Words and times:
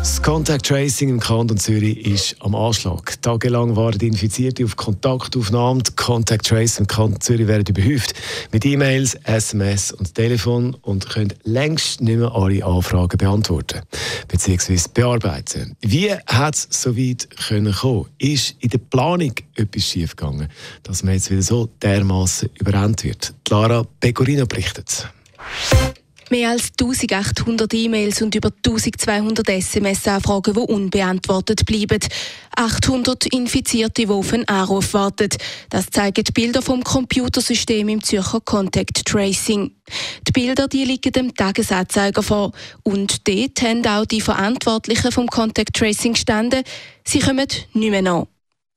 Das 0.00 0.22
Contact 0.22 0.64
Tracing 0.64 1.10
im 1.10 1.20
Kanton 1.20 1.58
Zürich 1.58 2.06
ist 2.06 2.34
am 2.40 2.54
Anschlag. 2.54 3.20
Tagelang 3.20 3.76
waren 3.76 4.00
Infizierte 4.00 4.64
auf 4.64 4.74
Kontaktaufnahmen. 4.74 5.82
Die 5.82 5.92
Contact 5.94 6.46
Tracing 6.46 6.84
im 6.84 6.86
Kanton 6.86 7.20
Zürich 7.20 7.46
werden 7.46 7.66
überhäuft 7.68 8.14
mit 8.50 8.64
E-Mails, 8.64 9.14
SMS 9.24 9.92
und 9.92 10.14
Telefon 10.14 10.72
und 10.80 11.10
können 11.10 11.34
längst 11.42 12.00
nicht 12.00 12.16
mehr 12.16 12.34
alle 12.34 12.64
Anfragen 12.64 13.18
beantworten 13.18 13.82
bzw. 14.26 14.78
bearbeiten. 14.94 15.76
Wie 15.82 16.10
hat 16.10 16.54
es 16.54 16.68
so 16.70 16.96
weit 16.96 17.28
können 17.36 17.74
kommen? 17.74 18.06
Ist 18.16 18.56
in 18.60 18.70
der 18.70 18.78
Planung 18.78 19.34
etwas 19.54 19.84
schiefgegangen, 19.84 20.48
dass 20.82 21.02
man 21.02 21.12
jetzt 21.12 21.30
wieder 21.30 21.42
so 21.42 21.68
dermaßen 21.82 22.48
überrannt 22.58 23.04
wird? 23.04 23.34
Clara 23.44 23.84
Pecorino 24.00 24.46
berichtet. 24.46 25.10
Mehr 26.30 26.50
als 26.50 26.70
1800 26.78 27.74
E-Mails 27.74 28.22
und 28.22 28.36
über 28.36 28.52
1200 28.64 29.48
SMS-Anfragen, 29.48 30.54
die 30.54 30.60
unbeantwortet 30.60 31.66
bleiben. 31.66 31.98
800 32.54 33.26
Infizierte, 33.34 34.02
die 34.02 34.08
auf 34.08 34.32
einen 34.32 34.46
Anruf 34.46 34.94
warten. 34.94 35.28
Das 35.70 35.90
zeigen 35.90 36.22
die 36.22 36.30
Bilder 36.30 36.62
vom 36.62 36.84
Computersystem 36.84 37.88
im 37.88 38.00
Zürcher 38.00 38.40
Contact 38.42 39.06
Tracing. 39.06 39.72
Die 40.28 40.32
Bilder 40.32 40.68
die 40.68 40.84
liegen 40.84 41.10
dem 41.10 41.34
Tagesanzeiger 41.34 42.22
vor. 42.22 42.52
Und 42.84 43.26
dort 43.26 43.60
haben 43.62 43.84
auch 43.84 44.04
die 44.04 44.20
Verantwortlichen 44.20 45.10
vom 45.10 45.26
Contact 45.26 45.74
Tracing 45.74 46.12
gestanden. 46.12 46.62
Sie 47.04 47.18
kommen 47.18 47.48
nicht 47.72 47.90
mehr 47.90 48.02
nach. 48.02 48.26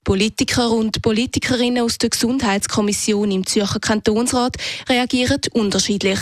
Politiker 0.04 0.72
und 0.72 1.04
Politikerinnen 1.04 1.84
aus 1.84 2.00
der 2.00 2.10
Gesundheitskommission 2.10 3.30
im 3.30 3.46
Zürcher 3.46 3.80
Kantonsrat 3.80 4.58
reagieren 4.90 5.40
unterschiedlich. 5.54 6.20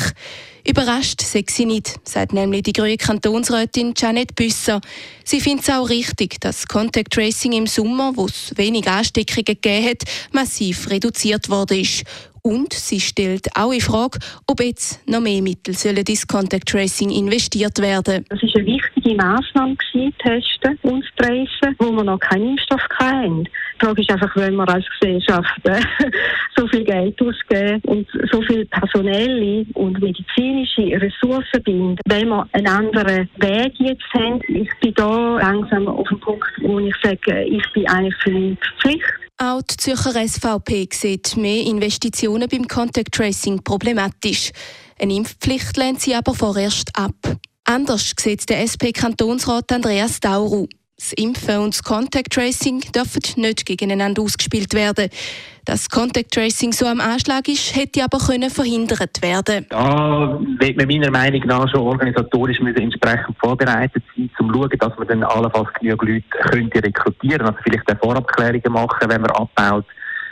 Überrascht 0.68 1.22
sei 1.22 1.44
sie 1.48 1.66
nicht, 1.66 1.96
sagt 2.08 2.34
nämlich 2.34 2.64
die 2.64 2.74
grüne 2.74 2.98
Kantonsrätin 2.98 3.94
Janet 3.98 4.36
Büsser. 4.36 4.80
Sie 5.24 5.42
findet 5.42 5.68
es 5.68 5.74
auch 5.74 5.90
richtig, 5.90 6.40
dass 6.40 6.68
Contact 6.68 7.14
Tracing 7.14 7.54
im 7.54 7.68
Sommer, 7.68 8.12
wo 8.16 8.26
es 8.26 8.54
wenig 8.58 8.88
Ansteckungen 8.88 9.46
gegeben 9.46 9.90
hat, 9.90 10.04
massiv 10.32 10.90
reduziert 10.90 11.50
worden 11.50 11.80
ist. 11.80 12.04
Und 12.44 12.74
sie 12.74 13.00
stellt 13.00 13.48
auch 13.56 13.72
in 13.72 13.82
Frage, 13.82 14.18
ob 14.48 14.62
jetzt 14.62 15.08
noch 15.08 15.20
mehr 15.22 15.42
Mittel 15.42 15.76
sollen 15.76 15.98
ins 15.98 16.26
Contact 16.26 16.68
Tracing 16.68 17.12
investiert 17.12 17.78
werden. 17.80 18.26
Das 18.30 18.42
ist 18.42 18.56
eine 18.56 18.66
wichtige 18.66 19.16
Maßnahme 19.16 19.76
gewesen, 19.76 20.14
testen 20.18 20.80
und 20.82 21.06
tracen, 21.18 21.76
wo 21.78 21.92
wir 21.92 22.04
noch 22.04 22.20
keinen 22.20 22.52
Impfstoff 22.52 22.82
hatten. 22.98 23.44
Die 23.44 23.86
Frage 23.86 24.02
ist 24.02 24.12
einfach, 24.12 24.36
wenn 24.36 24.56
wir 24.56 24.68
als 24.68 24.86
Gesellschaft 25.00 25.66
äh, 25.66 25.82
so 26.56 26.68
viel 26.68 26.84
Geld 26.84 27.22
ausgeben 27.22 27.82
und 27.86 28.08
so 28.32 28.42
viel 28.42 28.66
personelle 28.66 29.66
und 29.76 30.02
medizinische 30.02 30.51
Ressourcen 30.52 31.64
binden, 31.64 31.98
wenn 32.06 32.30
wir 32.30 32.48
einen 32.52 32.68
anderen 32.68 33.30
Weg 33.38 33.74
jetzt 33.80 34.04
haben. 34.14 34.42
Ich 34.48 34.70
bin 34.82 34.94
da 34.96 35.38
langsam 35.38 35.88
auf 35.88 36.08
dem 36.08 36.20
Punkt, 36.20 36.46
wo 36.62 36.80
ich 36.80 36.96
sage, 37.04 37.44
ich 37.44 37.64
bin 37.74 37.88
eigentlich 37.88 38.16
für 38.24 38.32
die 38.32 38.58
Pflicht 38.80 39.04
auch 39.44 39.64
die 39.64 39.76
Zürcher 39.76 40.28
SVP 40.28 40.88
sieht 40.94 41.36
mehr 41.36 41.66
Investitionen 41.66 42.48
beim 42.48 42.68
Contact 42.68 43.12
Tracing 43.12 43.64
problematisch. 43.64 44.52
Eine 45.00 45.16
Impfpflicht 45.16 45.76
lehnt 45.78 46.00
sie 46.00 46.14
aber 46.14 46.36
vorerst 46.36 46.92
ab. 46.96 47.16
Anders 47.64 48.14
sieht 48.20 48.48
der 48.52 48.62
SP-Kantonsrat 48.62 49.72
Andreas 49.72 50.20
Dauru. 50.20 50.68
Das 51.02 51.14
Impfen 51.14 51.58
und 51.58 51.74
das 51.74 51.82
Contact 51.82 52.32
Tracing 52.32 52.80
dürfen 52.94 53.22
nicht 53.38 53.66
gegeneinander 53.66 54.22
ausgespielt 54.22 54.76
werden. 54.76 55.10
Dass 55.66 55.90
Contact 55.90 56.32
Tracing 56.32 56.74
so 56.74 56.86
am 56.86 57.02
Anschlag 57.02 57.48
ist, 57.48 57.76
hätte 57.76 58.04
aber 58.04 58.20
können 58.20 58.52
verhindert 58.52 59.20
werden. 59.24 59.66
Da 59.70 60.40
wird 60.60 60.78
man 60.78 60.88
meiner 60.88 61.10
Meinung 61.10 61.42
nach 61.48 61.68
schon 61.72 61.82
organisatorisch 61.82 62.60
entsprechend 62.60 63.36
vorbereitet 63.40 64.04
sein, 64.16 64.30
um 64.40 64.54
zu 64.54 64.54
schauen, 64.54 64.78
dass 64.78 64.98
man 65.00 65.08
dann 65.08 65.24
allenfalls 65.24 65.74
genug 65.80 66.04
Leute 66.04 66.24
könnte 66.30 66.84
rekrutieren, 66.84 67.48
also 67.48 67.58
vielleicht 67.64 67.98
Vorabklärungen 68.00 68.72
machen, 68.72 69.10
wenn 69.10 69.22
man 69.22 69.32
abbaut. 69.32 69.86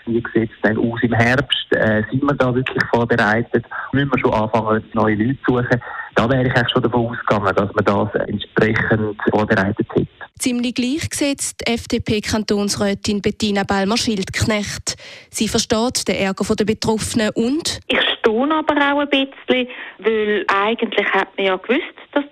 Wie 0.05 0.23
sieht 0.35 0.51
es 0.51 0.61
denn 0.63 0.77
aus 0.77 1.01
im 1.01 1.13
Herbst? 1.13 1.65
Äh, 1.71 2.03
sind 2.11 2.21
wir 2.21 2.35
da 2.35 2.53
wirklich 2.53 2.83
vorbereitet? 2.93 3.65
Müssen 3.91 4.11
wir 4.11 4.19
schon 4.19 4.33
anfangen, 4.33 4.83
neue 4.93 5.15
Leute 5.15 5.37
zu 5.47 5.57
suchen? 5.57 5.81
Da 6.13 6.29
wäre 6.29 6.47
ich 6.47 6.55
eigentlich 6.55 6.71
schon 6.71 6.83
davon 6.83 7.07
ausgegangen, 7.07 7.55
dass 7.55 7.73
man 7.73 7.85
das 7.85 8.27
entsprechend 8.27 9.17
vorbereitet 9.31 9.87
hätte. 9.95 10.18
Ziemlich 10.39 10.73
gleich 10.73 11.13
sieht 11.13 11.67
FDP-Kantonsrätin 11.67 13.21
Bettina 13.21 13.63
Balmer-Schildknecht. 13.63 14.95
Sie 15.29 15.49
versteht 15.49 16.07
den 16.07 16.15
Ärger 16.15 16.55
der 16.55 16.63
Betroffenen 16.63 17.31
und 17.35 17.81
ich 17.87 17.99
stehe 18.19 18.55
aber 18.55 18.75
auch 18.75 18.99
ein 18.99 19.09
bisschen, 19.09 19.67
weil 19.97 20.45
eigentlich 20.47 21.05
hat 21.07 21.37
man 21.37 21.45
ja 21.45 21.57
gewusst, 21.57 21.83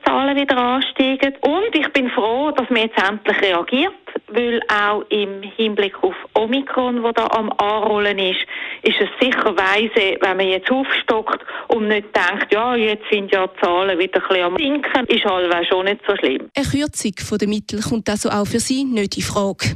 Zahlen 0.08 0.38
wieder 0.38 0.58
ansteigen. 0.58 1.36
Und 1.42 1.76
ich 1.76 1.92
bin 1.92 2.10
froh, 2.10 2.52
dass 2.52 2.70
man 2.70 2.84
jetzt 2.84 2.98
endlich 2.98 3.42
reagiert, 3.42 3.94
weil 4.28 4.62
auch 4.70 5.04
im 5.10 5.44
Hinblick 5.44 6.02
auf 6.02 6.16
Omikron, 6.34 7.04
wo 7.04 7.12
da 7.12 7.28
am 7.28 7.52
Anrollen 7.58 8.18
ist, 8.18 8.40
ist 8.84 8.96
es 9.02 9.10
sicher 9.20 9.56
weise, 9.58 10.18
wenn 10.22 10.38
man 10.38 10.48
jetzt 10.48 10.72
aufstockt 10.72 11.44
und 11.68 11.90
nicht 11.90 12.08
denkt, 12.16 12.54
ja, 12.54 12.76
jetzt 12.76 13.04
sind 13.12 13.32
ja 13.34 13.48
die 13.48 13.60
Zahlen 13.60 14.00
wieder 14.00 14.22
ein 14.22 14.28
bisschen 14.28 14.44
am 14.44 14.58
sinken, 14.58 15.06
ist 15.08 15.26
halt 15.26 15.68
schon 15.68 15.86
nicht 15.86 16.02
so 16.08 16.16
schlimm. 16.16 16.50
Eine 16.56 16.66
Kürzung 16.66 17.38
der 17.40 17.48
Mittel 17.48 17.82
kommt 17.82 18.10
also 18.10 18.30
auch 18.30 18.48
für 18.48 18.60
Sie 18.60 18.86
nicht 18.86 19.18
in 19.18 19.24
Frage. 19.24 19.76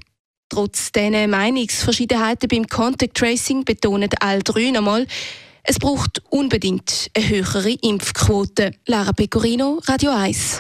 Trotz 0.50 0.92
dieser 0.92 1.28
Meinungsverschiedenheiten 1.28 2.50
beim 2.50 2.68
Contact 2.68 3.16
Tracing 3.16 3.64
betonen 3.64 4.10
alle 4.20 4.44
drei 4.44 4.72
nochmal, 4.72 5.08
es 5.64 5.78
braucht 5.80 6.22
unbedingt 6.30 7.10
eine 7.16 7.28
höhere 7.30 7.72
Impfquote. 7.82 8.74
Lara 8.86 9.12
Pecorino, 9.14 9.80
Radio 9.86 10.12
1. 10.12 10.60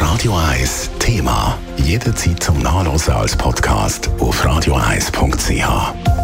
Radio 0.00 0.36
1 0.36 0.90
Thema. 0.98 1.58
Jederzeit 1.76 2.42
zum 2.42 2.58
Nachlesen 2.60 3.14
als 3.14 3.36
Podcast 3.36 4.08
auf 4.18 4.44
radio1.ch. 4.44 6.23